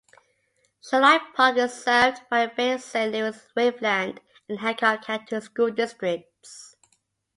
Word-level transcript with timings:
Shoreline 0.83 1.31
Park 1.35 1.57
is 1.57 1.83
served 1.83 2.27
by 2.27 2.47
the 2.47 2.53
Bay 2.55 2.77
Saint 2.79 3.11
Louis-Waveland 3.11 4.17
and 4.49 4.59
Hancock 4.59 5.03
County 5.05 5.39
school 5.41 5.69
districts. 5.69 6.75